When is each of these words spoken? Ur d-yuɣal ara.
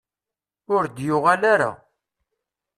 Ur 0.75 0.83
d-yuɣal 0.87 1.43
ara. 1.53 1.71